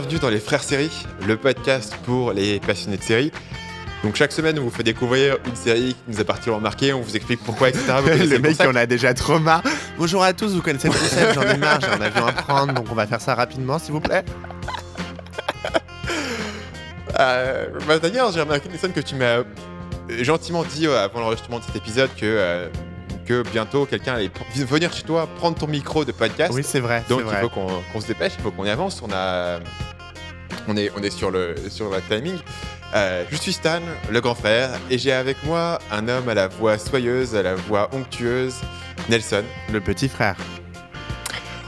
[0.00, 3.32] bienvenue dans les Frères Séries, le podcast pour les passionnés de séries.
[4.04, 7.00] Donc chaque semaine, on vous fait découvrir une série qui nous a particulièrement marqué, on
[7.00, 7.94] vous explique pourquoi, etc.
[8.04, 9.62] Le mec en a déjà trop marre.
[9.96, 12.74] Bonjour à tous, vous connaissez le concept, j'en ai marre, j'ai un avion à prendre,
[12.74, 14.22] donc on va faire ça rapidement s'il vous plaît.
[17.18, 19.44] Euh, bah, D'ailleurs, j'ai remarqué, Nelson, que tu m'as
[20.20, 22.68] gentiment dit euh, avant l'enregistrement de cet épisode que, euh,
[23.26, 26.52] que bientôt quelqu'un allait venir chez toi prendre ton micro de podcast.
[26.54, 27.40] Oui, c'est vrai, Donc il vrai.
[27.42, 29.02] faut qu'on se dépêche, il faut qu'on y avance.
[29.02, 29.58] On, a,
[30.68, 32.38] on, est, on est sur le, sur le timing.
[32.94, 36.48] Euh, je suis Stan, le grand frère, et j'ai avec moi un homme à la
[36.48, 38.54] voix soyeuse, à la voix onctueuse,
[39.08, 39.42] Nelson.
[39.72, 40.36] Le petit frère.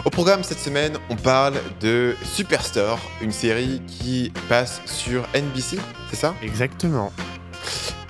[0.04, 5.78] Au programme cette semaine, on parle de Superstore, une série qui passe sur NBC,
[6.09, 6.34] c'est ça?
[6.40, 7.12] Exactement.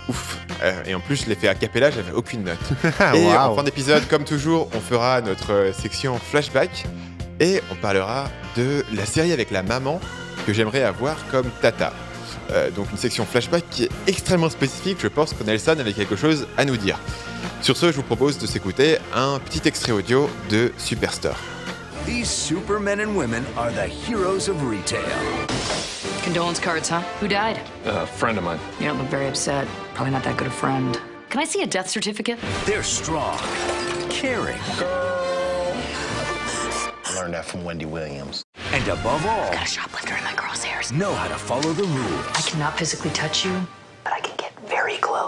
[0.08, 0.38] Ouf.
[0.62, 2.58] Euh, et en plus, je l'ai fait à capella, j'avais aucune note.
[3.14, 6.84] Et en fin d'épisode, comme toujours, on fera notre euh, section flashback
[7.40, 10.00] et on parlera de la série avec la maman
[10.46, 11.92] que j'aimerais avoir comme tata.
[12.50, 16.16] Euh, donc une section flashback qui est extrêmement spécifique, je pense que Nelson avait quelque
[16.16, 16.98] chose à nous dire.
[17.62, 21.38] Sur ce, je vous propose de s'écouter un petit extrait audio de Superstore.
[22.06, 25.04] These supermen and women are the heroes of retail.
[26.28, 27.00] Condolence cards, huh?
[27.20, 27.58] Who died?
[27.86, 28.60] A friend of mine.
[28.78, 29.66] You don't look very upset.
[29.94, 31.00] Probably not that good a friend.
[31.30, 32.38] Can I see a death certificate?
[32.66, 33.38] They're strong,
[34.10, 34.58] caring,
[37.02, 38.42] I learned that from Wendy Williams.
[38.74, 40.92] and above all, Got a shoplifter in my crosshairs.
[40.92, 42.26] know how to follow the rules.
[42.34, 43.66] I cannot physically touch you,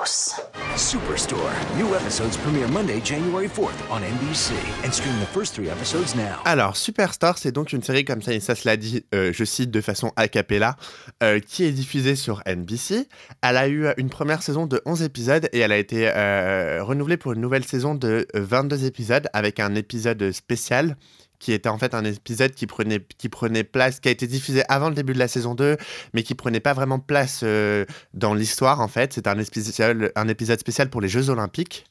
[0.01, 0.41] close.
[0.77, 1.53] Superstore.
[1.77, 4.55] New episodes premiere Monday, January 4th on NBC.
[4.85, 6.41] And stream the first three episodes now.
[6.45, 9.71] Alors, Superstar, c'est donc une série comme ça, et ça cela dit, euh, je cite
[9.71, 10.77] de façon a cappella,
[11.23, 13.09] euh, qui est diffusée sur NBC.
[13.43, 17.17] Elle a eu une première saison de 11 épisodes et elle a été euh, renouvelée
[17.17, 20.97] pour une nouvelle saison de euh, 22 épisodes avec un épisode spécial
[21.41, 24.63] qui était en fait un épisode qui prenait, qui prenait place, qui a été diffusé
[24.69, 25.77] avant le début de la saison 2,
[26.15, 27.85] mais qui prenait pas vraiment place euh,
[28.15, 29.13] dans l'histoire en fait.
[29.15, 31.87] C'est un, épisode- un épisode spécial pour les Jeux Olympiques.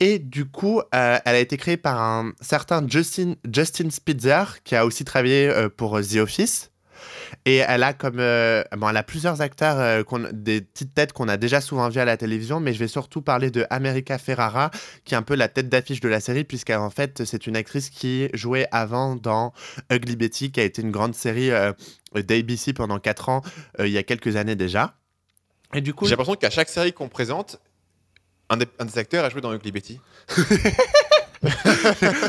[0.00, 4.74] Et du coup, euh, elle a été créée par un certain Justin, Justin Spitzer, qui
[4.74, 6.70] a aussi travaillé euh, pour The Office.
[7.44, 10.02] Et elle a comme euh, bon, elle a plusieurs acteurs, euh,
[10.32, 13.22] des petites têtes qu'on a déjà souvent vues à la télévision, mais je vais surtout
[13.22, 14.70] parler de America Ferrara,
[15.04, 17.90] qui est un peu la tête d'affiche de la série, puisqu'en fait c'est une actrice
[17.90, 19.52] qui jouait avant dans
[19.90, 21.72] Ugly Betty, qui a été une grande série euh,
[22.14, 23.42] d'ABC pendant 4 ans,
[23.78, 24.94] il y a quelques années déjà.
[25.74, 27.60] Et du coup, J'ai l'impression qu'à chaque série qu'on présente,
[28.48, 30.00] un des, un des acteurs a joué dans Ugly Betty.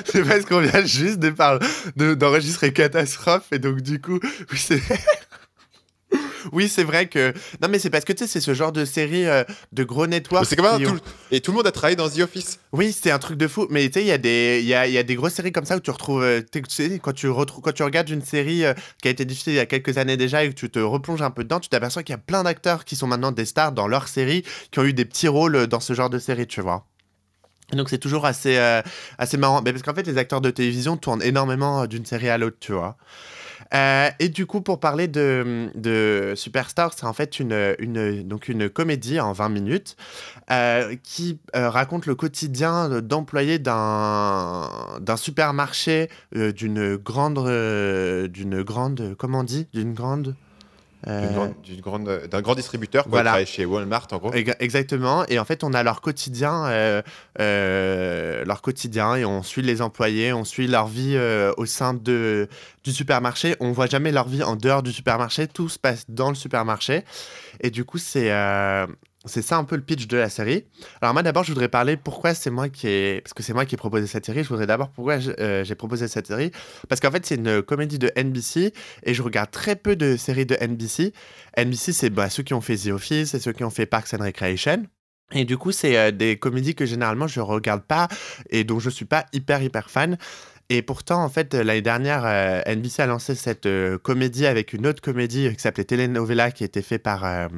[0.05, 1.59] c'est parce qu'on vient juste de par-
[1.95, 4.19] de- d'enregistrer Catastrophe et donc du coup,
[4.51, 4.81] oui c'est...
[6.53, 7.33] oui c'est vrai que...
[7.61, 10.07] Non mais c'est parce que tu sais, c'est ce genre de série euh, de gros
[10.07, 10.45] networks.
[10.47, 12.59] C'est comme tout et tout le monde a travaillé dans The Office.
[12.71, 13.67] Oui, c'est un truc de fou.
[13.69, 15.51] Mais tu sais, il y, a des- il y a, y a des grosses séries
[15.51, 16.23] comme ça où tu retrouves...
[16.23, 19.25] euh, tu sais, quand tu, retrou- quand tu regardes une série euh, qui a été
[19.25, 21.59] diffusée il y a quelques années déjà et que tu te replonges un peu dedans,
[21.59, 24.44] tu t'aperçois qu'il y a plein d'acteurs qui sont maintenant des stars dans leur série,
[24.71, 26.88] qui ont eu des petits rôles dans ce genre de série, tu vois.
[27.73, 28.81] Donc c'est toujours assez, euh,
[29.17, 29.61] assez marrant.
[29.61, 32.57] Mais parce qu'en fait, les acteurs de télévision tournent énormément euh, d'une série à l'autre,
[32.59, 32.97] tu vois.
[33.73, 38.49] Euh, et du coup, pour parler de, de Superstar, c'est en fait une, une, donc
[38.49, 39.95] une comédie en 20 minutes
[41.03, 44.67] qui raconte le quotidien d'employés d'un
[45.15, 47.47] supermarché, d'une grande,
[48.27, 50.35] d'une grande, comment on dit, d'une grande.
[51.06, 53.31] D'un grand distributeur Voilà.
[53.31, 54.31] travaille chez Walmart en gros.
[54.34, 55.25] Exa- Exactement.
[55.28, 57.01] Et en fait, on a leur quotidien, euh,
[57.39, 61.94] euh, leur quotidien, et on suit les employés, on suit leur vie euh, au sein
[61.94, 62.47] de,
[62.84, 63.56] du supermarché.
[63.59, 65.47] On voit jamais leur vie en dehors du supermarché.
[65.47, 67.03] Tout se passe dans le supermarché.
[67.62, 68.85] Et du coup, c'est euh,
[69.25, 70.65] c'est ça un peu le pitch de la série.
[71.01, 73.65] Alors moi, d'abord, je voudrais parler pourquoi c'est moi qui ai, parce que c'est moi
[73.65, 74.43] qui ai proposé cette série.
[74.43, 76.51] Je voudrais d'abord pourquoi euh, j'ai proposé cette série,
[76.89, 78.73] parce qu'en fait, c'est une comédie de NBC
[79.03, 81.13] et je regarde très peu de séries de NBC.
[81.57, 84.13] NBC, c'est bah, ceux qui ont fait The Office et ceux qui ont fait Parks
[84.13, 84.85] and Recreation.
[85.33, 88.07] Et du coup, c'est euh, des comédies que généralement je regarde pas
[88.50, 90.17] et dont je suis pas hyper hyper fan.
[90.69, 92.24] Et pourtant, en fait, euh, l'année dernière,
[92.65, 93.69] NBC a lancé cette
[94.01, 97.50] comédie avec une autre comédie qui s'appelait Telenovela qui était fait par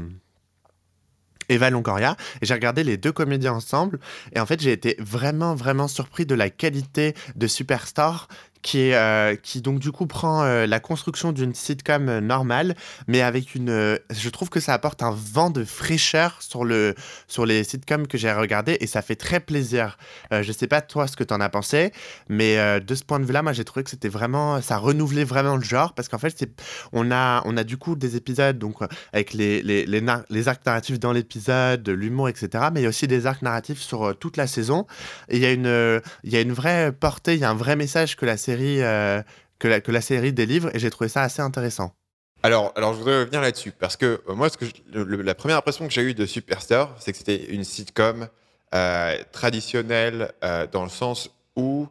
[1.50, 2.16] Eva Longoria.
[2.42, 4.00] Et j'ai regardé les deux comédies ensemble.
[4.34, 8.28] Et en fait, j'ai été vraiment, vraiment surpris de la qualité de Superstar
[8.64, 12.76] qui, est, euh, qui donc du coup prend euh, la construction d'une sitcom euh, normale,
[13.08, 14.00] mais avec une...
[14.10, 16.96] je trouve que ça apporte un vent de fraîcheur sur, le,
[17.28, 19.98] sur les sitcoms que j'ai regardés et ça fait très plaisir.
[20.32, 21.92] Je sais pas toi ce que tu en as pensé,
[22.30, 24.62] mais de ce point de vue-là, moi j'ai trouvé que c'était vraiment...
[24.62, 26.50] Ça renouvelait vraiment le genre parce qu'en fait,
[26.94, 28.78] on, a, on a du coup des épisodes donc,
[29.12, 32.66] avec les, les, les, arcs narratifs dans l'épisode, de l'humour, etc.
[32.74, 34.88] Mais il y a aussi des arcs narratifs sur toute la saison.
[35.28, 37.56] Et il y, a une, il y a une vraie portée, il y a un
[37.56, 39.22] vrai message que la série, euh,
[39.60, 41.94] que la, que la série délivre et j'ai trouvé ça assez intéressant.
[42.42, 44.50] Alors, alors, je voudrais revenir là-dessus parce que euh, moi,
[44.94, 48.28] la première impression que j'ai eue de Superstore, c'est que c'était une sitcom
[48.74, 50.32] euh, traditionnelle
[50.72, 51.88] dans le sens où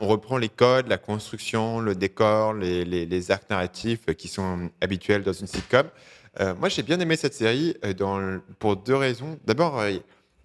[0.00, 5.34] on reprend les codes, la construction, le décor, les, arcs narratifs qui sont habituels dans
[5.34, 5.86] une sitcom.
[6.58, 7.76] Moi, j'ai bien aimé cette série
[8.58, 9.38] pour deux raisons.
[9.44, 10.00] D'abord, il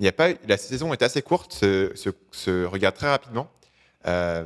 [0.06, 3.50] y a pas, la saison est assez courte, se regarde très rapidement.
[4.08, 4.46] Euh,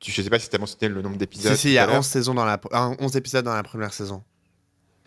[0.00, 1.54] tu, je ne sais pas si tu as mentionné le nombre d'épisodes.
[1.54, 1.96] Si, si, il y a l'heure.
[1.98, 4.22] 11, saisons dans la, un- 11 épisodes dans la première saison.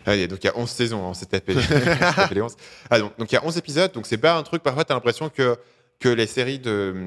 [0.05, 2.55] Ah, donc il y a 11 saisons, on s'est tapé, on s'est tapé les 11.
[2.89, 4.91] Ah, donc, donc il y a 11 épisodes, donc c'est pas un truc, parfois tu
[4.91, 5.57] as l'impression que,
[5.99, 7.05] que les séries de.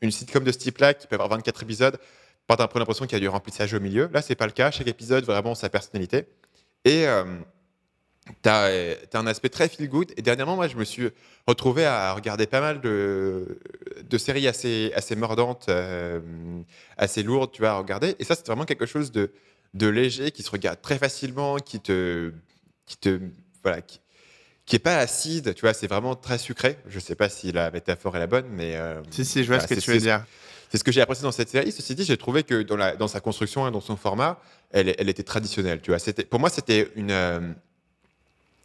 [0.00, 1.96] Une sitcom de ce type-là, qui peut avoir 24 épisodes,
[2.48, 4.08] tu as l'impression qu'il y a du remplissage au milieu.
[4.12, 6.26] Là, c'est pas le cas, chaque épisode vraiment sa personnalité.
[6.84, 7.06] Et
[8.42, 10.12] tu as, un aspect très feel good.
[10.16, 11.10] Et dernièrement, moi, je me suis
[11.46, 13.58] retrouvé à regarder pas mal de,
[14.08, 16.20] de séries assez, assez mordantes, euh,
[16.96, 18.14] assez lourdes, tu vois, à regarder.
[18.18, 19.32] Et ça, c'est vraiment quelque chose de,
[19.74, 22.32] de léger qui se regarde très facilement, qui te,
[22.86, 23.20] qui te,
[23.62, 24.00] voilà, qui,
[24.66, 26.78] qui est pas acide, tu vois, c'est vraiment très sucré.
[26.86, 29.60] Je sais pas si la métaphore est la bonne, mais euh, Si, si, je vois
[29.60, 30.24] ce que tu veux dire.
[30.70, 31.72] c'est ce que j'ai apprécié dans cette série.
[31.72, 34.38] Ceci dit, j'ai trouvé que dans, la, dans sa construction et dans son format,
[34.70, 35.80] elle, elle était traditionnelle.
[35.82, 37.40] Tu vois, c'était, pour moi, c'était une, euh,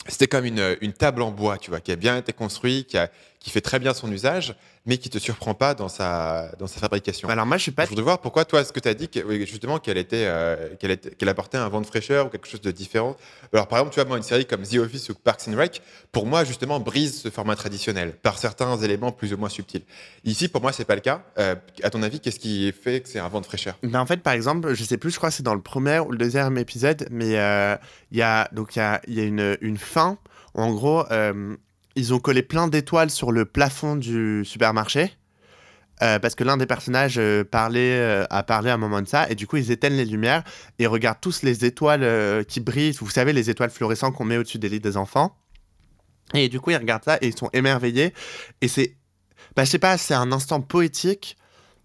[0.08, 2.98] c'était comme une, une table en bois, tu vois, qui a bien été construite, qui,
[2.98, 4.56] a, qui fait très bien son usage,
[4.86, 7.30] mais qui te surprend pas dans sa, dans sa fabrication.
[7.30, 9.10] Alors moi, je suis pas Je voudrais voir pourquoi toi, ce que tu as dit,
[9.46, 12.62] justement, qu'elle était, euh, qu'elle était- qu'elle apportait un vent de fraîcheur ou quelque chose
[12.62, 13.16] de différent.
[13.54, 15.82] Alors, par exemple, tu vois, moi, une série comme The Office ou Parks and Rec,
[16.12, 19.84] pour moi, justement, brise ce format traditionnel par certains éléments plus ou moins subtils.
[20.24, 21.22] Ici, pour moi, c'est pas le cas.
[21.38, 23.78] Euh, à ton avis, qu'est-ce qui fait que c'est un vent de fraîcheur?
[23.84, 26.00] Ben, en fait, par exemple, je sais plus, je crois que c'est dans le premier
[26.00, 27.76] ou le deuxième épisode, mais euh,
[28.12, 30.18] il y a donc il y a, il y a une, une fin.
[30.56, 31.56] où, En gros, euh,
[31.98, 35.12] ils ont collé plein d'étoiles sur le plafond du supermarché.
[36.04, 39.08] euh, parce que l'un des personnages euh, parlait, euh, a parlé à un moment de
[39.08, 40.44] ça, et du coup ils éteignent les lumières
[40.78, 42.96] et regardent tous les étoiles qui brillent.
[43.00, 45.36] Vous savez, les étoiles fluorescentes qu'on met au-dessus des lits des enfants.
[46.34, 48.14] Et du coup, ils regardent ça et ils sont émerveillés.
[48.62, 48.98] Et c'est,
[49.56, 51.38] bah, je sais pas, c'est un instant poétique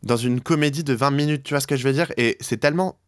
[0.02, 2.12] dans une comédie de 20 minutes, tu vois ce que je veux dire?
[2.16, 2.98] Et c'est tellement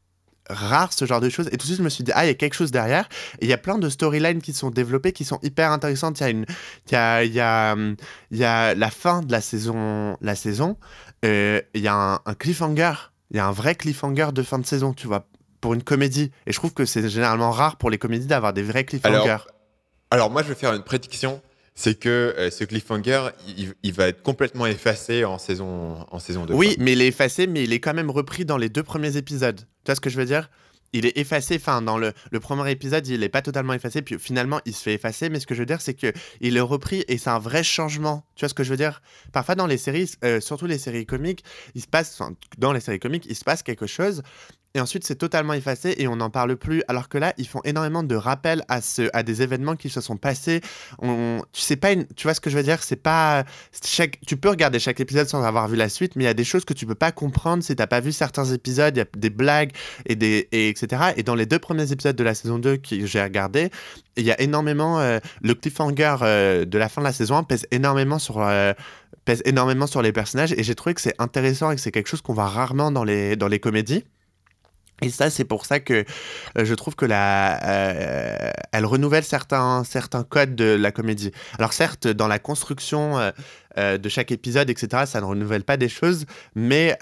[0.50, 1.48] rare ce genre de choses.
[1.48, 3.08] Et tout de suite, je me suis dit, ah, il y a quelque chose derrière.
[3.40, 6.20] Et il y a plein de storylines qui sont développées, qui sont hyper intéressantes.
[6.20, 6.46] Il y a, une,
[6.86, 7.76] il y a, il y a,
[8.30, 10.16] il y a la fin de la saison.
[10.20, 10.76] La saison
[11.24, 12.92] euh, il y a un, un cliffhanger.
[13.30, 15.26] Il y a un vrai cliffhanger de fin de saison, tu vois,
[15.60, 16.30] pour une comédie.
[16.46, 19.16] Et je trouve que c'est généralement rare pour les comédies d'avoir des vrais cliffhangers.
[19.16, 19.46] Alors,
[20.10, 21.40] alors, moi, je vais faire une prédiction.
[21.74, 26.46] C'est que euh, ce cliffhanger, il, il va être complètement effacé en saison, en saison
[26.46, 26.54] 2.
[26.54, 29.16] Oui, mais il est effacé, mais il est quand même repris dans les deux premiers
[29.16, 29.58] épisodes.
[29.60, 30.50] Tu vois ce que je veux dire?
[30.92, 34.16] Il est effacé, enfin, dans le, le premier épisode, il n'est pas totalement effacé, puis
[34.20, 36.60] finalement, il se fait effacer, mais ce que je veux dire, c'est que il est
[36.60, 38.24] repris et c'est un vrai changement.
[38.36, 39.02] Tu vois ce que je veux dire?
[39.32, 41.42] Parfois, dans les séries, euh, surtout les séries comiques,
[41.74, 42.22] il se passe,
[42.58, 44.22] dans les séries comiques, il se passe quelque chose,
[44.76, 46.82] et ensuite, c'est totalement effacé et on n'en parle plus.
[46.88, 50.00] Alors que là, ils font énormément de rappels à, ce, à des événements qui se
[50.00, 50.62] sont passés.
[51.00, 52.82] Tu sais pas, tu vois ce que je veux dire?
[52.82, 53.44] C'est pas
[53.84, 56.34] chaque, tu peux regarder chaque épisode sans avoir vu la suite, mais il y a
[56.34, 58.96] des choses que tu peux pas comprendre si t'as pas vu certains épisodes.
[58.96, 59.70] Il y a des blagues
[60.06, 61.12] et des et etc.
[61.16, 63.70] Et dans les deux premiers épisodes de la saison 2 que j'ai regardé,
[64.16, 67.44] il y a énormément euh, le cliffhanger euh, de la fin de la saison 1
[67.44, 68.72] pèse énormément sur euh,
[69.24, 72.08] pèse énormément sur les personnages et j'ai trouvé que c'est intéressant et que c'est quelque
[72.08, 74.04] chose qu'on voit rarement dans les dans les comédies.
[75.02, 76.04] Et ça, c'est pour ça que
[76.56, 81.32] euh, je trouve que la, euh, elle renouvelle certains, certains codes de la comédie.
[81.58, 83.32] Alors certes, dans la construction
[83.76, 86.96] euh, de chaque épisode, etc., ça ne renouvelle pas des choses, mais,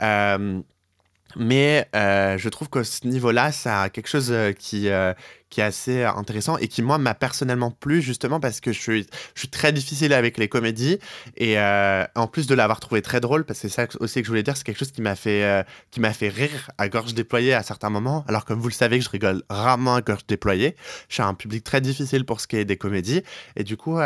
[1.36, 5.14] mais euh, je trouve qu'à ce niveau-là, ça a quelque chose euh, qui, euh,
[5.50, 9.06] qui est assez intéressant et qui, moi, m'a personnellement plu, justement parce que je suis,
[9.34, 10.98] je suis très difficile avec les comédies.
[11.36, 14.30] Et en plus de l'avoir trouvé très drôle, parce que c'est ça aussi que je
[14.30, 17.54] voulais dire, c'est quelque chose qui m'a fait, qui m'a fait rire à gorge déployée
[17.54, 18.24] à certains moments.
[18.28, 20.76] Alors, comme vous le savez, je rigole rarement à gorge déployée.
[21.08, 23.22] Je suis un public très difficile pour ce qui est des comédies.
[23.56, 23.98] Et du coup,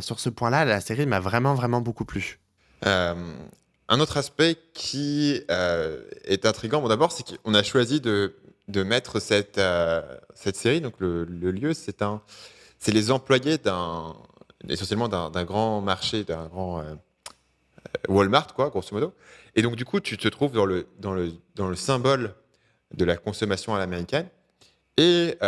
[0.00, 2.40] sur ce point-là, la série m'a vraiment, vraiment beaucoup plu.
[3.88, 8.34] Un autre aspect qui euh, est intriguant, bon, d'abord, c'est qu'on a choisi de,
[8.68, 10.02] mettre cette, euh,
[10.34, 14.14] cette série, donc le, lieu, c'est les employés d'un,
[14.68, 16.94] essentiellement d'un, grand marché, d'un grand euh,
[18.08, 19.14] Walmart, quoi, grosso modo.
[19.56, 22.34] Et donc, du coup, tu te trouves dans le, dans le, symbole
[22.92, 24.28] de la consommation à l'américaine.
[24.98, 25.38] Et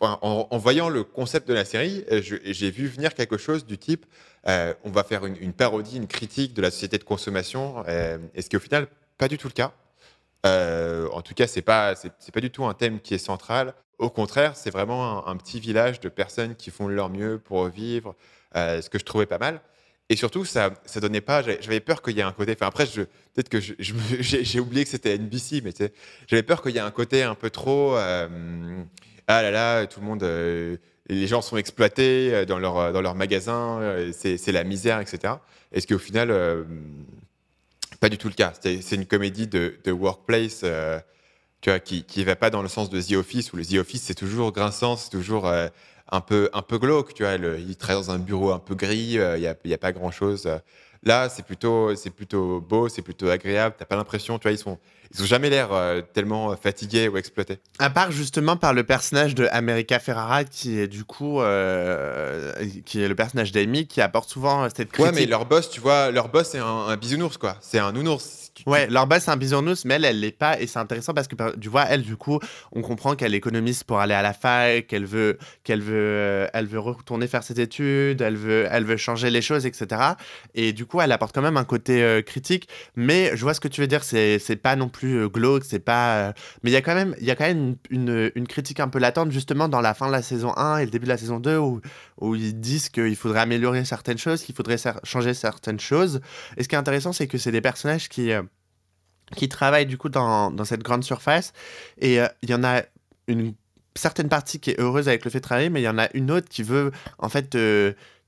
[0.00, 4.04] en, voyant le concept de la série, euh, j'ai vu venir quelque chose du type
[4.46, 8.42] euh, on va faire une, parodie, une critique de la société de consommation, euh, et
[8.42, 8.86] ce qui au final
[9.18, 9.72] pas du tout le cas?
[10.46, 13.74] Euh, en tout cas, c'est pas c'est pas du tout un thème qui est central.
[13.98, 18.14] Au contraire, c'est vraiment un, petit village de personnes qui font leur mieux pour vivre,
[18.54, 19.60] ce que je trouvais pas mal.
[20.08, 21.42] Et surtout, ça ça donnait pas.
[21.42, 22.52] J'avais peur qu'il y ait un côté.
[22.52, 25.72] Enfin après, peut-être que j'ai oublié que c'était NBC, mais
[26.28, 27.96] j'avais peur qu'il y ait un côté un peu trop.
[29.28, 30.76] Ah là là, tout le monde, euh,
[31.08, 35.34] les gens sont exploités euh, dans leur, dans leur magasin, euh, c'est la misère, etc.
[35.72, 36.64] Est-ce qu'au final, euh,
[38.00, 38.52] pas du tout le cas?
[38.60, 41.00] C'est une comédie de, de workplace euh,
[41.60, 43.74] tu vois, qui ne va pas dans le sens de The Office, où le The
[43.74, 45.68] Office, c'est toujours grinçant, c'est toujours euh,
[46.12, 47.14] un, peu, un peu glauque.
[47.14, 49.78] Tu vois, il travaille dans un bureau un peu gris, euh, il n'y a, a
[49.78, 50.46] pas grand-chose.
[50.46, 50.58] euh.
[51.04, 53.76] Là, c'est plutôt, plutôt beau, c'est plutôt agréable.
[53.78, 54.78] Tu n'as pas l'impression, tu vois, ils sont,
[55.14, 57.58] ils ont jamais l'air euh, tellement fatigués ou exploités.
[57.78, 62.52] À part justement par le personnage de America Ferrara, qui est du coup, euh,
[62.84, 65.12] qui est le personnage d'Amy, qui apporte souvent euh, cette critique.
[65.14, 67.56] Ouais, mais leur boss, tu vois, leur boss, c'est un, un bisounours, quoi.
[67.60, 68.50] C'est un nounours.
[68.54, 70.78] Tu- tu- Ouais, leur boss c'est un bisounours, mais elle, elle l'est pas, et c'est
[70.80, 72.40] intéressant parce que tu vois, elle, du coup,
[72.72, 76.66] on comprend qu'elle économise pour aller à la fac, qu'elle veut, qu'elle veut, euh, elle
[76.66, 79.86] veut retourner faire ses études, elle veut, elle veut changer les choses, etc.
[80.54, 83.60] Et du coup, elle apporte quand même un côté euh, critique, mais je vois ce
[83.60, 86.70] que tu veux dire, c'est, c'est pas non plus euh, glauque, c'est pas, euh, mais
[86.70, 89.30] il y a quand même, il y a quand même une, critique un peu latente
[89.30, 91.58] justement dans la fin de la saison 1 et le début de la saison 2
[91.58, 96.20] où, ils disent qu'il faudrait améliorer certaines choses, qu'il faudrait changer certaines choses.
[96.56, 98.42] Et ce qui est intéressant, c'est que c'est des personnages qui, euh,
[99.36, 101.52] qui travaillent du coup dans, dans cette grande surface.
[101.98, 102.82] Et il y en a
[103.26, 103.54] une
[103.94, 106.08] certaine partie qui est heureuse avec le fait de travailler, mais il y en a
[106.14, 107.56] une autre qui veut, en fait,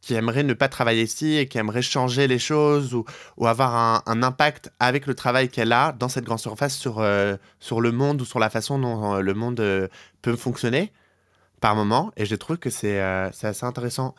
[0.00, 3.04] qui aimerait ne pas travailler ici et qui aimerait changer les choses ou,
[3.46, 7.36] avoir un, un impact avec le travail qu'elle a dans cette grande surface sur, euh,
[7.58, 9.88] sur le monde ou sur la façon dont euh, le monde euh,
[10.22, 10.92] peut fonctionner
[11.60, 12.10] par moment.
[12.16, 14.14] Et je trouve que c'est euh, assez intéressant.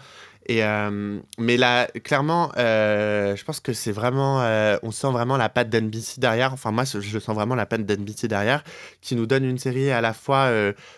[0.48, 4.42] Et, euh, mais là, clairement, euh, je pense que c'est vraiment.
[4.42, 6.52] euh, on sent vraiment la patte d'NBC derrière.
[6.54, 8.64] Enfin, moi, je sens vraiment la patte d'NBC derrière,
[9.02, 10.50] qui nous donne une série à la fois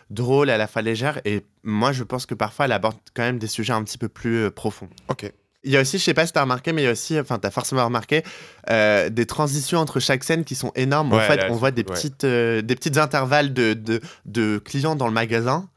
[0.09, 1.19] drôle à la fois légère.
[1.25, 4.07] Et moi, je pense que parfois, elle aborde quand même des sujets un petit peu
[4.07, 4.89] plus profonds.
[5.09, 5.31] Ok.
[5.65, 6.91] Il y a aussi, je sais pas si tu as remarqué, mais il y a
[6.91, 8.21] aussi, enfin, tu as forcément remarqué,
[8.69, 11.13] euh, des transitions entre chaque scène qui sont énormes.
[11.13, 11.93] en fait, là, on voit des, ouais.
[11.93, 15.69] petites, euh, des petites intervalles de, de, de clients dans le magasin,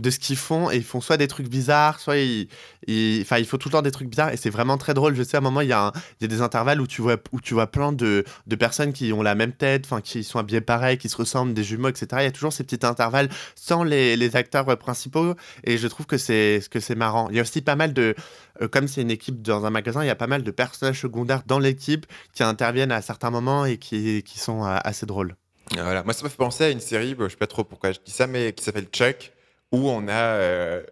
[0.00, 2.48] de ce qu'ils font, et ils font soit des trucs bizarres, soit ils.
[2.86, 5.14] ils- il faut tout le temps des trucs bizarres, et c'est vraiment très drôle.
[5.14, 7.54] Je sais, à un moment, il y, a des intervalles où tu vois, où tu
[7.54, 8.24] vois plein de,
[8.58, 11.64] personnes qui ont la même tête, enfin, qui sont habillées pareil, qui se ressemblent, des
[11.64, 12.06] jumeaux, etc.
[12.20, 16.06] Il y a toujours ces petits intervalles sans les, acteurs euh, principaux, et je trouve
[16.06, 17.28] que c'est que c'est marrant.
[17.30, 18.14] Il y a aussi pas mal de.
[18.62, 21.00] euh, comme c'est une équipe dans un magasin, il y a pas mal de personnages
[21.00, 25.36] secondaires dans l'équipe qui interviennent à certains moments et qui, qui sont euh, assez drôles.
[25.76, 26.02] Euh, Voilà.
[26.02, 28.12] Moi, ça m'a fait penser à une série, je sais pas trop pourquoi je dis
[28.12, 29.32] ça, mais qui s'appelle Chuck,
[29.72, 30.82] où on a euh,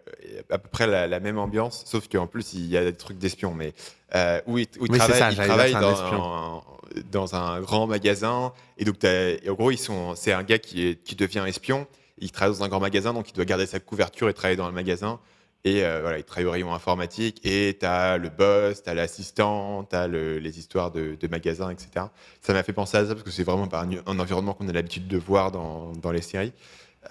[0.49, 3.17] à peu près la, la même ambiance, sauf qu'en plus, il y a des trucs
[3.17, 3.73] d'espions, mais
[4.15, 6.63] euh, où il, où il Oui, il travaille dans,
[7.11, 10.87] dans un grand magasin, et donc, et en gros, ils sont, c'est un gars qui,
[10.87, 11.87] est, qui devient espion,
[12.19, 14.67] il travaille dans un grand magasin, donc il doit garder sa couverture et travailler dans
[14.67, 15.19] le magasin.
[15.65, 17.41] Et euh, voilà, il travaille au rayon informatique.
[17.43, 21.69] Et tu as le boss, tu as l'assistant, tu as les histoires de, de magasins,
[21.69, 22.05] etc.
[22.41, 24.71] Ça m'a fait penser à ça parce que c'est vraiment un, un environnement qu'on a
[24.71, 26.53] l'habitude de voir dans, dans les séries.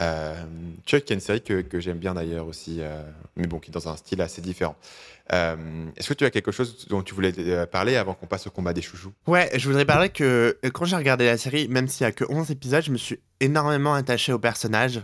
[0.01, 0.35] Euh,
[0.87, 3.03] Chuck, qui est une série que, que j'aime bien d'ailleurs aussi, euh,
[3.37, 4.77] mais bon, qui est dans un style assez différent.
[5.33, 5.57] Euh,
[5.97, 8.51] Est-ce que tu as quelque chose dont tu voulais euh, parler avant qu'on passe au
[8.51, 9.13] combat des chouchous?
[9.27, 12.25] Ouais, je voudrais parler que quand j'ai regardé la série, même s'il y a que
[12.29, 15.01] 11 épisodes, je me suis énormément attaché au personnage.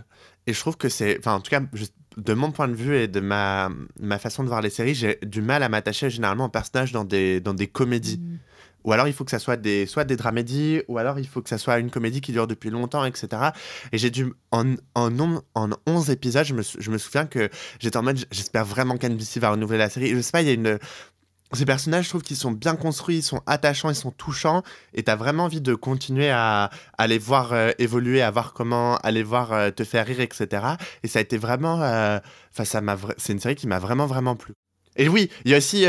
[0.47, 1.17] Et je trouve que c'est.
[1.19, 1.85] Enfin, en tout cas, je-
[2.17, 5.17] de mon point de vue et de ma, ma façon de voir les séries, j'ai
[5.23, 8.21] du mal à m'attacher généralement aux personnages dans des, dans des comédies.
[8.85, 11.41] Ou alors il faut que ça soit des, soit des dramédies, ou alors il faut
[11.41, 13.27] que ça soit une comédie qui dure depuis longtemps, etc.
[13.91, 14.31] Et j'ai dû.
[14.51, 17.49] En, en, en 11 épisodes, je me, souviens que
[17.79, 20.11] j'étais en mode j'espère vraiment qu'NBC va renouveler la série.
[20.11, 20.79] Je sais pas, il y a une.
[21.53, 24.63] Ces personnages, je trouve qu'ils sont bien construits, ils sont attachants, ils sont touchants,
[24.93, 28.97] et t'as vraiment envie de continuer à, à les voir euh, évoluer, à voir comment,
[28.97, 30.65] à les voir euh, te faire rire, etc.
[31.03, 32.19] Et ça a été vraiment, euh,
[32.57, 34.53] enfin m'a, c'est une série qui m'a vraiment vraiment plu.
[34.97, 35.85] Et oui, il y a aussi,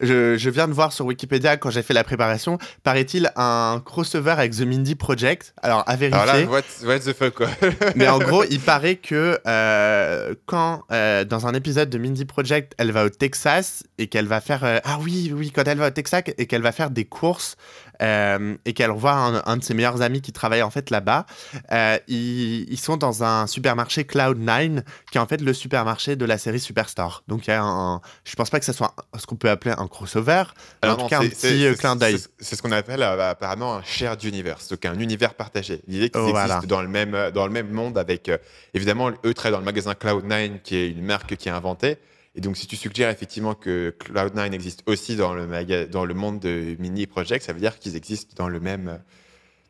[0.00, 4.32] je, je viens de voir sur Wikipédia quand j'ai fait la préparation, paraît-il un crossover
[4.32, 5.54] avec The Mindy Project.
[5.62, 6.20] Alors à vérifier.
[6.20, 7.48] Alors là, what, what the fuck, quoi.
[7.96, 12.74] Mais en gros, il paraît que euh, quand euh, dans un épisode de Mindy Project,
[12.78, 15.88] elle va au Texas et qu'elle va faire euh, ah oui oui quand elle va
[15.88, 17.56] au Texas et qu'elle va faire des courses
[18.02, 21.26] euh, et qu'elle revoit un, un de ses meilleurs amis qui travaille en fait là-bas,
[21.72, 26.24] euh, ils, ils sont dans un supermarché Cloud9 qui est en fait le supermarché de
[26.24, 27.22] la série Superstore.
[27.28, 29.50] Donc il y a un, je pense pas que ce soit un- ce qu'on peut
[29.50, 30.44] appeler un crossover,
[30.82, 32.18] mais en tout non, cas un petit euh, clin d'œil.
[32.38, 35.82] c'est- ce qu'on appelle apparemment un shared universe, donc un univers partagé.
[35.86, 36.60] L'idée qu'ils Oh, existent voilà.
[36.66, 38.38] dans, le même, dans le même monde avec, euh,
[38.74, 41.98] évidemment, eux travaillent dans le magasin Cloud9, qui est une marque qui est inventée.
[42.36, 46.12] Et donc, si tu suggères effectivement que Cloud9 existe aussi dans le, maga- dans le
[46.14, 49.00] monde de Mini Project, ça veut dire qu'ils existent dans le même,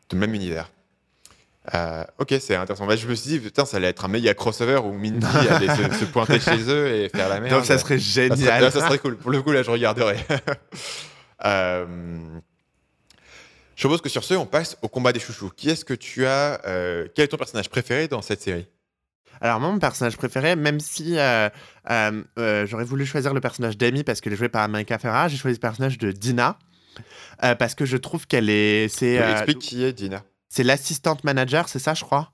[0.09, 0.71] dans le même univers.
[1.75, 2.87] Euh, ok, c'est intéressant.
[2.87, 5.69] Bah, je me suis dit, putain, ça allait être un méga crossover où Mindy allait
[5.75, 7.55] se, se pointer chez eux et faire la merde.
[7.57, 8.73] Donc ça serait Ça serait, génial.
[8.73, 9.17] ça serait cool.
[9.17, 10.17] Pour le coup, là, je regarderai.
[11.45, 11.85] Euh,
[13.77, 15.51] je propose que sur ce, on passe au combat des chouchous.
[15.55, 18.67] Qui est-ce que tu as euh, Quel est ton personnage préféré dans cette série?
[19.41, 21.49] Alors, moi, mon personnage préféré, même si euh,
[21.91, 25.29] euh, euh, j'aurais voulu choisir le personnage d'Amy parce qu'elle est jouée par America Ferrara,
[25.29, 26.59] j'ai choisi le personnage de Dina.
[27.41, 28.89] parce que je trouve qu'elle est.
[28.89, 30.23] C'est Explique qui est Dina.
[30.49, 32.33] c'est l'assistante manager, c'est ça, je crois?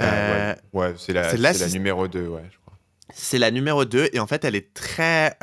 [0.00, 2.74] Ouais, ouais c'est la, la numéro 2, ouais, je crois.
[3.12, 5.36] C'est la numéro 2 et en fait elle est très...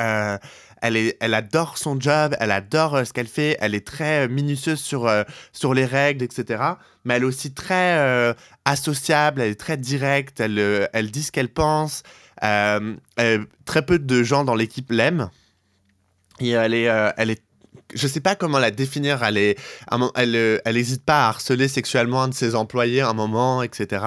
[0.82, 4.80] elle, adore son job, elle adore euh, ce qu'elle fait, elle est très euh, minutieuse
[4.80, 5.22] sur, euh,
[5.52, 6.62] sur les règles, etc.
[7.04, 8.34] Mais elle est aussi très
[8.64, 12.02] associable, elle est très directe, elle, dit ce qu'elle pense.
[12.40, 15.30] Très peu de gens dans l'équipe l'aiment.
[16.40, 17.42] Et elle est
[17.94, 19.22] je sais pas comment la définir.
[19.22, 19.58] Elle est,
[20.16, 23.62] elle, euh, elle hésite pas à harceler sexuellement un de ses employés à un moment,
[23.62, 24.04] etc.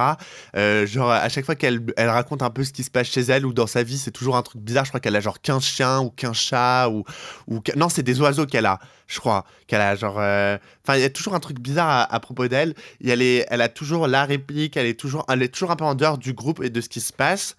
[0.56, 3.22] Euh, genre à chaque fois qu'elle elle raconte un peu ce qui se passe chez
[3.22, 4.86] elle ou dans sa vie, c'est toujours un truc bizarre.
[4.86, 7.04] Je crois qu'elle a genre 15 chiens ou 15 chats ou
[7.48, 8.80] ou non, c'est des oiseaux qu'elle a.
[9.08, 10.18] Je crois qu'elle a genre.
[10.20, 12.74] euh, Enfin, il y a toujours un truc bizarre à, à propos d'elle.
[13.06, 14.78] Elle elle a toujours la réplique.
[14.78, 16.90] Elle est toujours, elle est toujours un peu en dehors du groupe et de ce
[16.90, 17.56] qui se passe.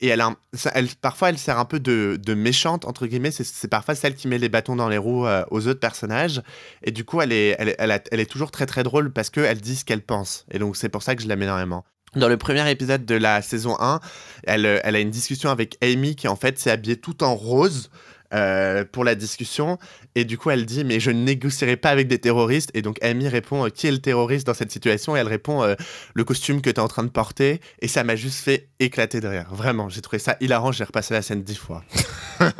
[0.00, 0.34] Et elle, a
[0.74, 3.30] elle, parfois, elle sert un peu de, méchante, entre guillemets.
[3.30, 6.42] C'est- parfois celle qui met les bâtons dans les roues euh, aux autres personnages.
[6.82, 9.76] Et du coup, elle est, elle, elle, est toujours très très drôle parce qu'elle dit
[9.76, 10.46] ce qu'elle pense.
[10.50, 11.84] Et donc, c'est pour ça que je l'aime énormément.
[12.16, 14.00] Dans le premier épisode de la saison 1,
[14.44, 17.90] elle, elle a une discussion avec Amy qui, en fait, s'est habillée tout en rose.
[18.32, 19.78] Euh, pour la discussion.
[20.14, 22.70] Et du coup elle dit mais je ne négocierai pas avec des terroristes.
[22.74, 25.16] Et donc Amy répond euh, qui est le terroriste dans cette situation?
[25.16, 25.74] Et elle répond euh,
[26.14, 27.60] le costume que tu es en train de porter.
[27.80, 29.46] Et ça m'a juste fait éclater de rire.
[29.50, 30.72] Vraiment j'ai trouvé ça hilarant.
[30.72, 31.84] J'ai repassé la scène dix fois.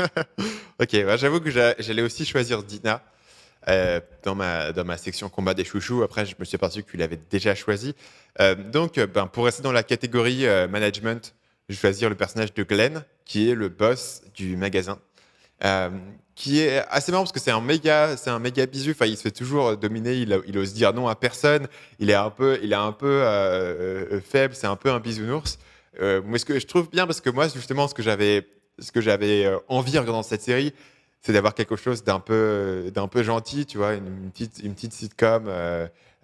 [0.81, 3.03] Ok, j'avoue que j'a- j'allais aussi choisir Dina
[3.67, 6.03] dans, ma, dans ma section combat des chouchous.
[6.03, 7.95] Après, je me suis aperçu que tu l'avais déjà choisi.
[8.73, 11.35] Donc, ben, pour rester dans la catégorie management,
[11.69, 14.99] je vais choisir le personnage de Glenn, qui est le boss du magasin.
[15.64, 15.90] Euh,
[16.40, 18.93] qui est assez marrant parce que c'est un méga, c'est un méga bisu.
[18.93, 20.14] Enfin, il se fait toujours dominer.
[20.14, 21.69] Il, ose dire non à personne.
[21.99, 24.54] Il est un peu, il est un peu euh, euh, faible.
[24.54, 25.58] C'est un peu un bisounours.
[26.00, 28.91] Euh, mais ce que je trouve bien, parce que moi, justement, ce que j'avais, ce
[28.91, 30.73] que j'avais envie en regardant cette série,
[31.21, 34.95] c'est d'avoir quelque chose d'un peu, d'un peu gentil, tu vois, une, petite, une petite
[34.95, 35.47] sitcom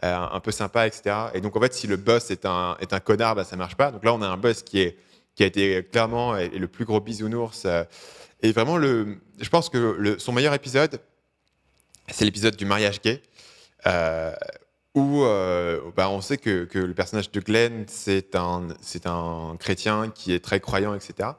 [0.02, 1.14] un peu sympa, etc.
[1.34, 3.74] Et donc, en fait, si le boss est un, est un connard, bah, ça marche
[3.74, 3.90] pas.
[3.90, 4.96] Donc là, on a un boss qui, est,
[5.37, 7.64] qui a été clairement le plus gros bisounours.
[7.66, 7.85] euh,
[8.42, 11.01] et vraiment, le, je pense que son meilleur épisode,
[12.09, 13.22] c'est l'épisode du mariage gay.
[13.87, 14.35] euh,
[14.94, 19.57] où euh, bah, on sait que, que le personnage de Glenn, c'est un, c'est un
[19.61, 21.31] chrétien qui est très croyant, etc.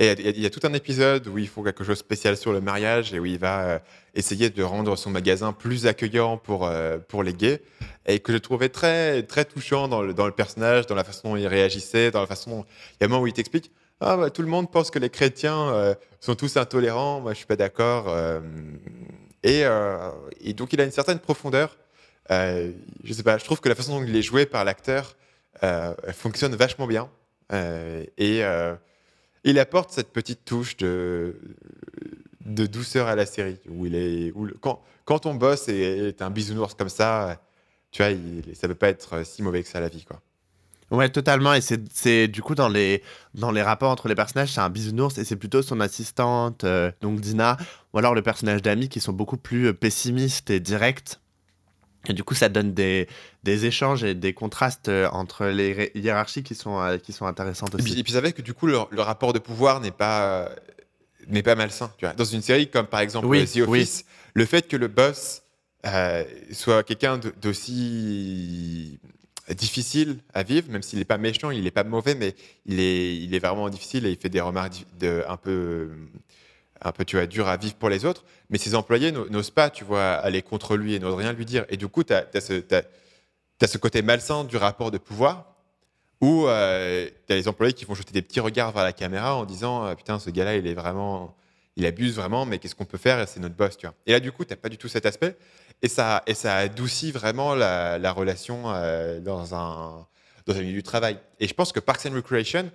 [0.00, 2.52] Et il y, a- tout un épisode où il faut quelque chose de spécial sur
[2.52, 3.78] le mariage et où il va euh,
[4.14, 7.60] essayer de rendre son magasin plus accueillant pour, euh, pour les gays.
[8.06, 11.30] Et que je trouvais très, très touchant dans le, dans le personnage, dans la façon
[11.30, 12.64] dont il réagissait, dans la façon.
[12.92, 15.00] Il y a un moment où il t'explique ah, bah, tout le monde pense que
[15.00, 18.16] les chrétiens euh, sont tous intolérants, moi je suis pas d'accord.
[19.42, 19.64] et,
[20.40, 21.76] et donc il a une certaine profondeur.
[22.30, 22.72] Je
[23.12, 25.16] sais pas, je trouve que la façon dont il est joué par l'acteur
[26.12, 27.10] fonctionne vachement bien.
[28.18, 28.44] Et
[29.44, 31.34] il apporte cette petite touche de,
[32.44, 33.58] douceur à la série.
[34.60, 37.40] Quand, quand ton boss est, un bisounours comme ça,
[37.90, 40.04] tu vois, il, ça peut pas être si mauvais que ça la vie.
[40.04, 40.20] Quoi.
[40.90, 41.52] Ouais, totalement.
[41.52, 43.02] Et c'est, du coup dans les,
[43.34, 47.56] rapports entre les personnages, c'est un bisounours et c'est plutôt son assistante, euh, donc Dina,
[47.92, 51.20] ou alors le personnage d'Amy qui sont beaucoup plus euh, pessimistes et directs.
[52.06, 53.08] Et du coup, ça donne des,
[53.42, 57.74] des échanges et des contrastes euh, entre les hiérarchies qui sont, euh, qui sont intéressantes
[57.74, 58.00] Et puis, aussi.
[58.00, 60.48] et puis ça fait que du coup, le, le rapport de pouvoir n'est pas,
[61.26, 61.90] n'est pas malsain.
[61.98, 62.14] Tu vois.
[62.14, 65.42] Dans une série comme par exemple Oui, The Office, le fait que le boss
[65.86, 68.98] euh, soit quelqu'un d'aussi
[69.54, 72.34] difficile à vivre, même s'il n'est pas méchant, il n'est pas mauvais, mais
[72.66, 75.90] il est, il est vraiment difficile et il fait des remarques de, un peu,
[76.82, 78.24] un peu, tu vois, dur à vivre pour les autres.
[78.50, 81.44] Mais ses employés n'o- n'osent pas, tu vois, aller contre lui et n'osent rien lui
[81.44, 81.64] dire.
[81.68, 85.54] Et du coup, tu as, t'as ce côté malsain du rapport de pouvoir
[86.20, 89.44] où tu as les employés qui vont jeter des petits regards vers la caméra en
[89.44, 91.34] disant euh, Putain, ce gars-là, il est vraiment.
[91.76, 93.28] Il abuse vraiment, mais qu'est-ce qu'on peut faire?
[93.28, 93.94] C'est notre boss, tu vois.
[94.04, 95.36] Et là, du coup, tu n'as pas du tout cet aspect.
[95.80, 100.04] Et ça, et ça adoucit vraiment la, la relation euh, dans, un,
[100.46, 101.18] dans un milieu du travail.
[101.38, 102.68] Et je pense que Parks and Recreation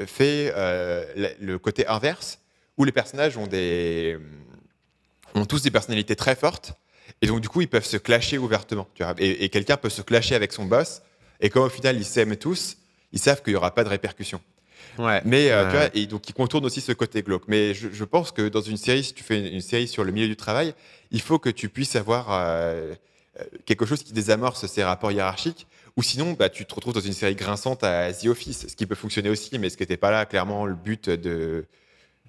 [0.00, 1.04] euh, fait euh,
[1.38, 2.38] le côté inverse,
[2.76, 4.18] où les personnages ont, des,
[5.34, 6.74] ont tous des personnalités très fortes.
[7.22, 8.88] Et donc, du coup, ils peuvent se clasher ouvertement.
[8.94, 9.14] Tu vois.
[9.18, 11.02] Et, et quelqu'un peut se clasher avec son boss.
[11.40, 12.76] Et comme au final, ils s'aiment tous,
[13.12, 14.40] ils savent qu'il n'y aura pas de répercussions.
[14.98, 15.20] Ouais.
[15.24, 15.70] Mais euh, Ouais.
[15.70, 17.44] tu vois, et donc ils contournent aussi ce côté glauque.
[17.48, 20.04] Mais je, je pense que dans une série, si tu fais une, une série sur
[20.04, 20.74] le milieu du travail,
[21.10, 22.94] il faut que tu puisses avoir euh,
[23.40, 25.66] euh, quelque chose qui désamorce ces rapports hiérarchiques.
[25.96, 28.84] Ou sinon, bah, tu te retrouves dans une série grinçante à The Office, ce qui
[28.86, 31.64] peut fonctionner aussi, mais ce qui n'était pas là, clairement, le but de,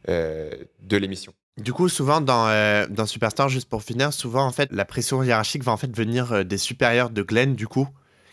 [0.07, 1.33] de l'émission.
[1.57, 5.23] Du coup, souvent dans, euh, dans Superstar, juste pour finir, souvent en fait, la pression
[5.23, 7.87] hiérarchique va en fait venir euh, des supérieurs de Glenn, du coup,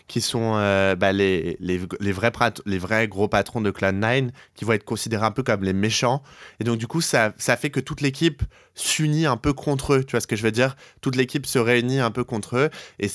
[0.07, 1.77] qui sont euh, bah, les, les,
[2.11, 2.31] vrais
[2.65, 5.73] les vrais gros patrons de Clan 9, qui vont être considérés un peu comme les
[5.73, 6.21] méchants.
[6.59, 8.43] Et donc, du coup, ça, ça fait que toute l'équipe
[8.75, 10.03] s'unit un peu contre eux.
[10.03, 10.75] Tu vois ce que je veux dire?
[11.01, 12.69] Toute l'équipe se réunit un peu contre eux.
[12.99, 13.07] Et,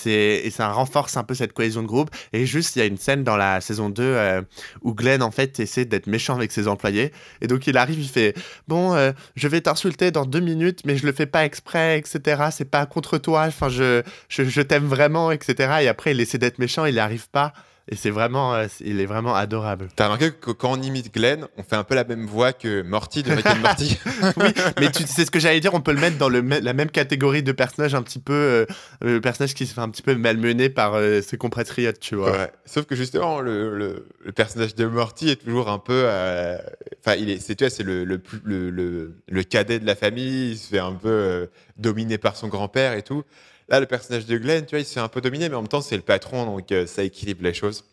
[0.46, 2.10] et ça renforce un peu cette cohésion de groupe.
[2.32, 4.42] Et juste, il y a une scène dans la saison 2 euh,
[4.82, 7.12] où Glenn, en fait, essaie d'être méchant avec ses employés.
[7.40, 8.34] Et donc, il arrive, il fait
[8.68, 12.44] Bon, euh, je vais t'insulter dans deux minutes, mais je le fais pas exprès, etc.
[12.50, 13.44] C'est pas contre toi.
[13.46, 15.80] Enfin, je, je, je t'aime vraiment, etc.
[15.82, 17.52] Et après, il essaie d'être méchant, il n'y arrive pas.
[17.92, 19.88] Et c'est vraiment, euh, il est vraiment adorable.
[19.96, 22.82] T'as remarqué que quand on imite Glenn, on fait un peu la même voix que
[22.82, 23.98] Morty de Rick and Morty
[24.36, 26.72] oui, mais tu c'est ce que j'allais dire, on peut le mettre dans le, la
[26.72, 28.66] même catégorie de personnages un petit peu, euh,
[29.00, 32.30] le personnage qui se fait un petit peu malmené par euh, ses compatriotes, tu vois.
[32.30, 32.52] Ouais.
[32.64, 36.02] Sauf que justement, le, le- le personnage de Morty est toujours un peu.
[36.06, 36.58] euh,
[37.04, 39.96] Enfin, il est, c'est, tu vois, c'est le, le, le, le- le cadet de la
[39.96, 43.24] famille, il se fait un peu euh, dominer par son grand-père et tout.
[43.70, 45.62] Là, le personnage de Glenn, tu vois, il se fait un peu dominer, mais en
[45.62, 47.84] même temps, c'est le patron, donc euh, ça équilibre les choses.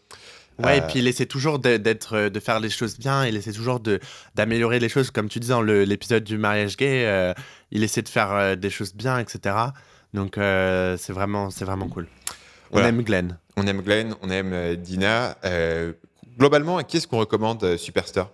[0.57, 3.35] Ouais, et Euh, puis il essaie toujours d'être, euh, de faire les choses bien, il
[3.35, 3.99] essaie toujours de,
[4.33, 7.31] d'améliorer les choses, comme tu disais dans l'épisode du mariage gay, euh,
[7.69, 9.55] il essaie de faire des choses bien, etc.
[10.15, 12.07] Donc c'est vraiment, c'est vraiment cool.
[12.71, 13.37] On aime Glenn.
[13.55, 15.37] On aime Glenn, on aime Dina.
[16.39, 18.31] Globalement, qui est-ce qu'on recommande Superstar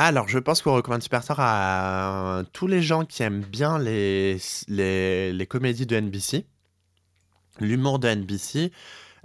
[0.00, 4.38] Alors, je pense qu'on recommande Superstar à euh, tous les gens qui aiment bien les,
[4.68, 6.46] les, les comédies de NBC,
[7.58, 8.70] l'humour de NBC,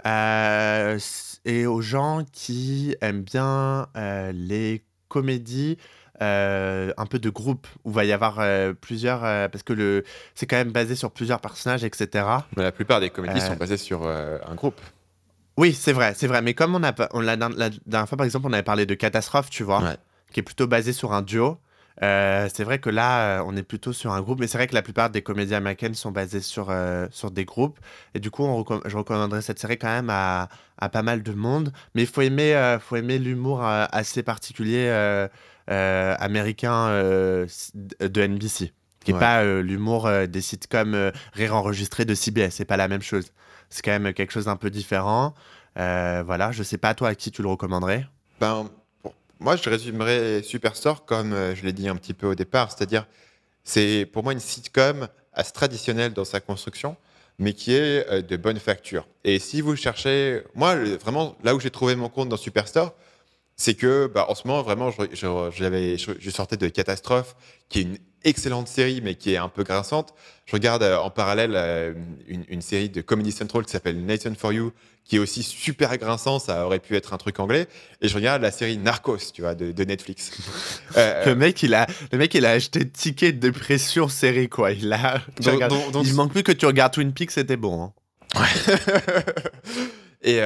[0.04, 0.98] euh,
[1.44, 5.78] et aux gens qui aiment bien euh, les comédies
[6.22, 9.24] euh, un peu de groupe, où il va y avoir euh, plusieurs...
[9.24, 10.02] euh, parce que le,
[10.34, 12.26] c'est quand même basé sur plusieurs personnages, etc.
[12.56, 14.80] Mais La plupart des comédies sont basées sur un groupe.
[15.56, 16.42] Oui, c'est vrai, c'est vrai.
[16.42, 18.86] Mais comme on a, on l'a la, la dernière fois, par exemple, on avait parlé
[18.86, 19.96] de Catastrophe, tu vois, Ouais.
[20.34, 21.56] Qui est plutôt basé sur un duo.
[22.02, 24.66] Euh, c'est vrai que là, euh, on est plutôt sur un groupe, mais c'est vrai
[24.66, 27.78] que la plupart des comédies américaines sont basées sur, euh, sur des groupes.
[28.14, 31.22] Et du coup, on recomm- je recommanderais cette série quand même à, à pas mal
[31.22, 31.72] de monde.
[31.94, 34.88] Mais il faut aimer, faut aimer l'humour assez particulier
[35.68, 38.72] américain de NBC,
[39.04, 39.20] qui n'est Ouais.
[39.20, 42.50] pas l'humour des sitcoms rire enregistré de CBS.
[42.56, 43.30] C'est pas la même chose.
[43.70, 45.34] C'est quand même quelque chose d'un peu différent.
[45.76, 48.06] Voilà, je sais pas toi à qui tu le recommanderais?
[48.40, 48.68] Ben,
[49.44, 53.06] moi, je résumerais Superstore comme euh, je l'ai dit un petit peu au départ, c'est-à-dire
[53.62, 56.96] c'est pour moi une sitcom assez traditionnelle dans sa construction,
[57.38, 59.06] mais qui est euh, de bonne facture.
[59.22, 62.94] Et si vous cherchez, moi, vraiment, là où j'ai trouvé mon compte dans Superstore,
[63.56, 67.36] c'est que bah, en ce moment, vraiment, je- je sortais de Catastrophe,
[67.68, 70.14] qui est une excellente série, mais qui est un peu grinçante.
[70.46, 71.94] Je regarde euh, en parallèle euh,
[72.26, 74.72] une, une série de Comedy Central qui s'appelle Nathan for You,
[75.04, 77.66] qui est aussi super grinçant, ça aurait pu être un truc anglais.
[78.00, 80.30] Et je regarde la série Narcos, tu vois, de, de Netflix.
[80.96, 84.70] Euh, Le mec, il a, le mec, il a acheté ticket de dépression série, quoi.
[84.72, 85.20] Il a.
[85.36, 87.82] tu donc- regardes- donc- donc- il manque plus que tu regardes Twin Peaks, c'était bon.
[87.82, 87.92] hein.
[90.22, 90.38] et,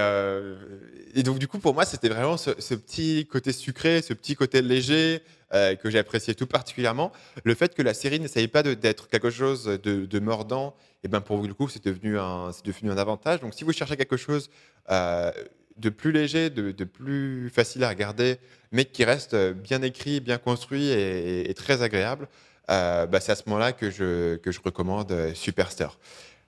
[1.15, 4.35] et donc, du coup, pour moi, c'était vraiment ce, ce petit côté sucré, ce petit
[4.35, 5.21] côté léger
[5.55, 7.13] euh, que j'ai apprécié tout particulièrement.
[7.45, 11.43] Le fait que la série n'essayait pas d'être quelque chose de, mordant, et ben pour
[11.43, 13.41] le coup, c'est devenu, un- devenu un avantage.
[13.41, 14.51] Donc, si vous cherchez quelque chose
[14.91, 15.31] euh,
[15.77, 18.39] de plus léger, de, plus facile à regarder,
[18.73, 22.29] mais qui reste bien écrit, bien construit et, très agréable,
[22.71, 25.99] euh, bah, c'est à ce moment-là que je, que je recommande Superstar.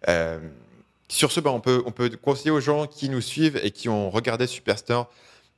[0.08, 0.38] Euh,
[1.08, 3.88] sur ce, bah, on, peut, on peut conseiller aux gens qui nous suivent et qui
[3.88, 5.08] ont regardé Superstar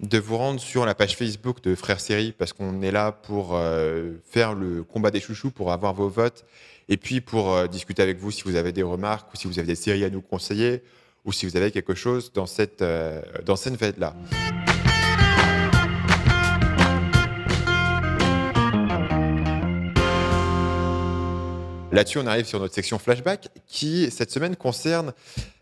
[0.01, 3.55] de vous rendre sur la page Facebook de Frères Série parce qu'on est là pour
[3.55, 6.45] euh, faire le combat des chouchous, pour avoir vos votes
[6.89, 9.59] et puis pour euh, discuter avec vous si vous avez des remarques ou si vous
[9.59, 10.83] avez des séries à nous conseiller
[11.25, 13.23] ou si vous avez quelque chose dans cette, euh,
[13.57, 14.15] cette veine-là.
[21.93, 25.13] Là-dessus, on arrive sur notre section flashback qui, cette semaine, concerne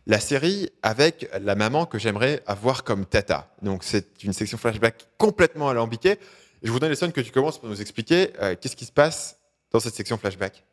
[0.07, 3.53] la série avec la maman que j'aimerais avoir comme tata.
[3.63, 6.19] Donc, c'est une section flashback complètement alambiquée.
[6.63, 8.93] Je vous donne les sons que tu commences pour nous expliquer euh, qu'est-ce qui se
[8.93, 9.39] passe
[9.73, 10.65] dans cette section flashback.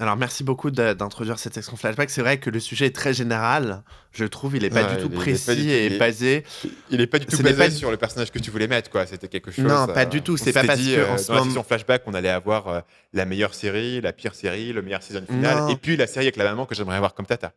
[0.00, 2.10] Alors, merci beaucoup d'introduire cette section flashback.
[2.10, 3.84] C'est vrai que le sujet est très général.
[4.10, 6.42] Je trouve, il est pas Ouais, du tout précis et il est- basé.
[6.90, 8.90] Il n'est pas du tout n'est basé pas- sur le personnage que tu voulais mettre,
[8.90, 9.06] quoi.
[9.06, 9.64] C'était quelque chose.
[9.64, 10.36] Non, pas euh, du tout.
[10.36, 12.28] C'est pas parce dit, que euh, en ce dans la moment- section flashback, on allait
[12.28, 12.80] avoir euh,
[13.12, 15.68] la meilleure série, la pire série, le meilleur season final, Non.
[15.68, 17.52] et puis la série avec la maman que j'aimerais avoir comme tata.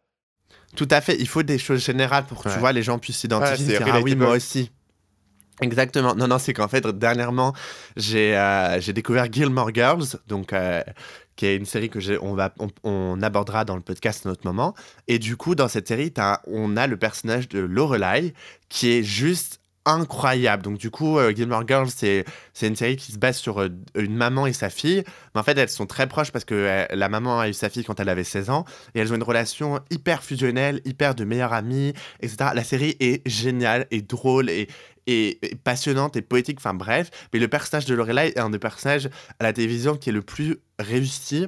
[0.76, 1.16] Tout à fait.
[1.20, 2.54] Il faut des choses générales pour que Ouais.
[2.54, 3.80] tu vois les gens puissent s'identifier.
[3.80, 4.72] Ouais, ah oui, moi aussi.
[5.62, 6.14] Exactement.
[6.14, 7.54] Non, non, c'est qu'en fait, dernièrement,
[7.96, 10.84] j'ai euh, découvert Gilmore Girls, donc euh,
[11.36, 14.32] qui est une série que on va on, on abordera dans le podcast à un
[14.34, 14.76] autre moment.
[15.08, 16.14] Et du coup, dans cette série,
[16.46, 18.34] on a le personnage de Lorelai
[18.70, 20.64] qui est juste incroyable.
[20.64, 22.26] Donc du coup, euh, Gilmore Girls, c'est
[22.62, 25.04] une série qui se base sur euh, une maman et sa fille.
[25.34, 27.70] Mais en fait, elles sont très proches parce que euh, la maman a eu sa
[27.70, 28.66] fille quand elle avait 16 ans.
[28.94, 32.52] Et elles ont une relation hyper fusionnelle, hyper de meilleure amie, etc.
[32.54, 34.68] La série est géniale et drôle et,
[35.08, 36.58] et, et passionnante et poétique.
[36.60, 37.10] Enfin bref.
[37.34, 40.22] Mais le personnage de Lorelai est un des personnages à la télévision qui est le
[40.22, 41.48] plus réussi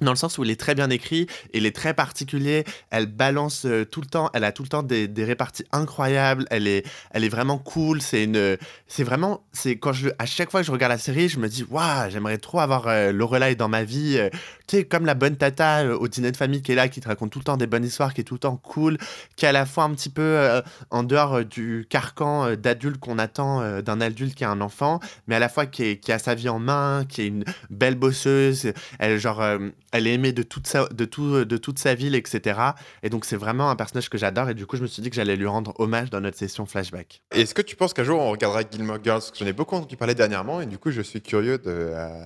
[0.00, 3.66] dans le sens où il est très bien écrit, il est très particulier, elle balance
[3.66, 7.24] euh, tout le temps, elle a tout le temps des, réparties incroyables, elle est, elle
[7.24, 10.72] est vraiment cool, c'est une, c'est vraiment, c'est quand je, à chaque fois que je
[10.72, 14.16] regarde la série, je me dis, waouh, j'aimerais trop avoir euh, Lorelai dans ma vie,
[14.18, 14.30] euh,
[14.66, 17.00] tu sais, comme la bonne tata euh, au dîner de famille qui est là, qui
[17.00, 18.96] te raconte tout le temps des bonnes histoires, qui est tout le temps cool,
[19.36, 23.80] qui est à la fois un petit peu en dehors du carcan d'adulte qu'on attend
[23.82, 26.34] d'un adulte qui a un enfant, mais à la fois qui, est- qui a sa
[26.34, 29.42] vie en main, qui est une belle bosseuse, elle genre
[29.92, 32.60] elle est aimée de toute sa de tout de toute sa ville etc
[33.02, 35.10] et donc c'est vraiment un personnage que j'adore et du coup je me suis dit
[35.10, 37.22] que j'allais lui rendre hommage dans notre session flashback.
[37.32, 39.18] Est-ce que tu penses qu'un jour on regardera Gilmore Girls?
[39.20, 41.64] Parce que J'en ai beaucoup entendu parler dernièrement et du coup je suis curieux de.
[41.66, 42.24] euh,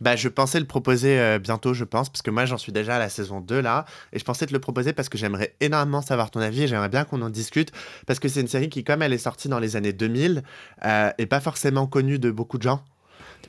[0.00, 2.96] bah je pensais le proposer euh, bientôt je pense parce que moi j'en suis déjà
[2.96, 6.00] à la saison 2 là et je pensais te le proposer parce que j'aimerais énormément
[6.00, 7.70] savoir ton avis et j'aimerais bien qu'on en discute
[8.06, 10.42] parce que c'est une série qui comme elle est sortie dans les années 2000
[10.86, 12.82] euh, est pas forcément connue de beaucoup de gens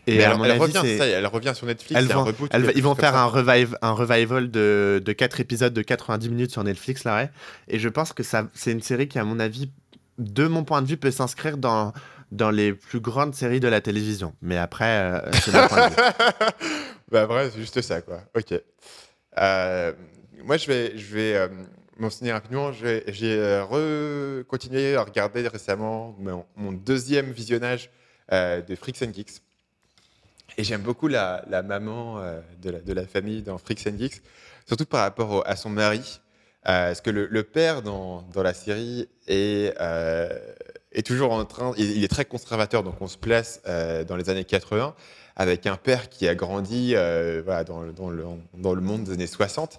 [0.08, 2.00] et mais à elle, mon elle avis revient, ça elle revient sur Netflix.
[2.14, 6.52] Reboot, ils vont faire un, revive, un revival de, de 4 épisodes de 90 minutes
[6.52, 7.30] sur Netflix, là, ouais.
[7.68, 9.70] Et je pense que c'est une série qui, à mon avis,
[10.18, 11.94] de mon point de vue, peut s'inscrire dans,
[12.32, 14.34] dans les plus grandes séries de la télévision.
[14.42, 16.02] Mais après, euh, c'est mon point de vue.
[17.12, 18.22] bah vrai, c'est juste ça, quoi.
[18.36, 18.60] Ok.
[19.38, 19.94] Euh,
[20.44, 21.48] moi, je vais, je vais euh,
[21.98, 22.72] m'enseigner rapidement.
[22.72, 27.90] Je vais- J'ai euh, continué à regarder récemment mon, mon deuxième visionnage
[28.32, 29.42] de Freaks and Geeks.
[30.58, 34.22] Et j'aime beaucoup la, maman euh, de, la, famille dans Freaks and Geeks,
[34.68, 36.22] surtout par rapport à son mari.
[36.68, 40.30] Euh, parce que le, père dans, la série est, euh,
[41.06, 41.74] toujours en train.
[41.78, 43.62] Il, est très conservateur, donc on se place
[44.08, 44.96] dans les années 80
[45.38, 49.78] avec un père qui a grandi dans, le, monde des années 60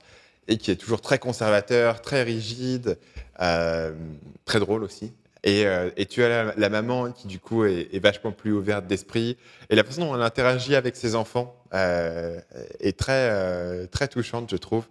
[0.49, 2.99] et qui est toujours très conservateur, très rigide,
[3.39, 5.13] très drôle aussi.
[5.47, 8.53] Et, euh, et tu as la, la maman qui, du coup, est, est vachement plus
[8.53, 9.39] ouverte d'esprit.
[9.71, 12.39] Et la façon dont elle interagit avec ses enfants euh,
[12.81, 14.85] est très, euh, très touchante, je trouve.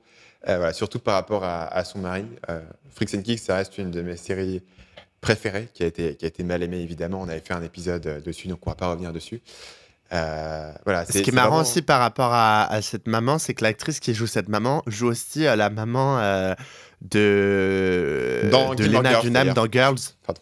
[0.48, 2.26] Euh, voilà, surtout par rapport à, à son mari.
[2.50, 4.62] Euh, Freaks and Geeks, ça reste une de mes séries
[5.20, 7.20] préférées, qui a été, qui a été mal aimée, évidemment.
[7.22, 9.42] On avait fait un épisode euh, dessus, donc on ne va pas revenir dessus.
[10.14, 13.56] Euh, voilà, Ce qui est marrant vraiment- aussi par rapport à, à cette maman, c'est
[13.56, 16.54] que l'actrice qui joue cette maman joue aussi à la maman euh,
[17.02, 19.98] de, Dans de Lena Dunham dans Girls.
[20.26, 20.42] Pardon.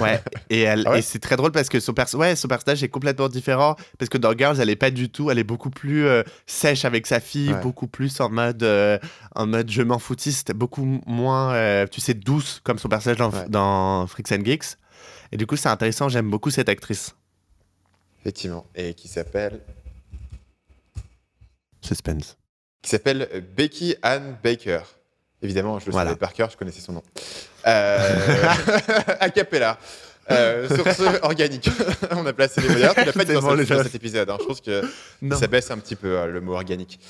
[0.00, 0.98] Ouais, et, elle, Ah ouais?
[1.00, 3.76] et c'est très drôle parce que son, perso- ouais, son personnage est complètement différent.
[3.98, 6.84] Parce que dans Girls, elle est pas du tout, elle est beaucoup plus euh, sèche
[6.84, 7.60] avec sa fille, Ouais.
[7.60, 8.98] beaucoup plus en mode, euh,
[9.34, 13.30] en mode je m'en foutiste, beaucoup moins, euh, tu sais, douce comme son personnage dans,
[13.30, 13.48] Ouais.
[13.48, 14.76] dans Freaks and Geeks.
[15.30, 17.14] Et du coup, c'est intéressant, j'aime beaucoup cette actrice.
[18.20, 18.66] Effectivement.
[18.74, 19.60] Et qui s'appelle
[21.80, 22.36] Suspense.
[22.82, 24.80] qui s'appelle Becky Ann Baker.
[25.42, 26.10] Évidemment, je le Voilà.
[26.10, 27.02] savais par cœur, je connaissais son nom.
[27.66, 28.16] Euh...
[29.20, 29.78] a cappella.
[30.30, 31.68] Euh, sur ce, organique.
[32.12, 32.74] On a placé les mots.
[32.74, 34.30] Tu l'as pas dit dans, bon, cet- dans épisode.
[34.30, 34.36] hein.
[34.40, 34.82] Je pense que
[35.20, 35.36] Non.
[35.36, 37.00] ça baisse un petit peu euh, le mot organique.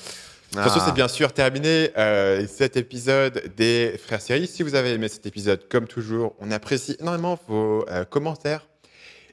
[0.51, 0.83] Sur ce, Ah.
[0.87, 4.47] c'est bien sûr terminé euh, cet épisode des Frères Séries.
[4.47, 8.65] Si vous avez aimé cet épisode, comme toujours, on apprécie énormément vos euh, commentaires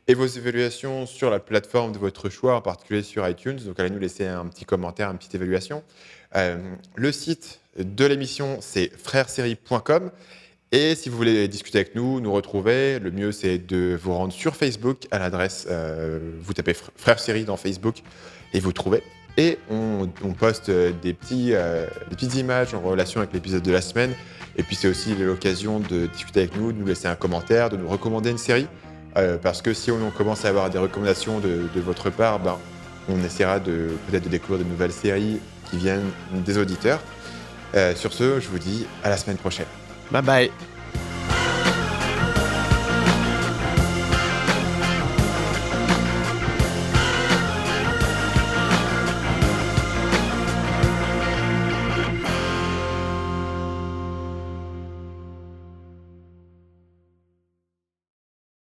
[0.08, 3.58] et vos évaluations sur la plateforme de votre choix, en particulier sur iTunes.
[3.64, 5.82] Donc, allez nous laisser un petit commentaire, une petite évaluation.
[6.96, 10.10] Le site de l'émission, c'est frèresérie.com.
[10.72, 14.32] Et si vous voulez discuter avec nous, nous retrouver, le mieux c'est de vous rendre
[14.32, 16.74] sur Facebook à l'adresse, euh, vous tapez
[17.44, 18.02] dans Facebook
[18.52, 19.02] et vous trouvez.
[19.36, 20.06] Et on,
[20.38, 24.12] poste euh, des, petites images en relation avec l'épisode de la semaine.
[24.56, 27.76] Et puis c'est aussi l'occasion de discuter avec nous, de nous laisser un commentaire, de
[27.76, 28.68] nous recommander une série.
[29.16, 32.58] Euh, parce que si on, commence à avoir des recommandations de, votre part, ben,
[33.08, 37.00] on essaiera peut-être de découvrir de nouvelles séries qui viennent des auditeurs.
[37.74, 39.66] Euh, sur ce, je vous dis à la semaine prochaine.
[40.10, 40.50] Bye bye.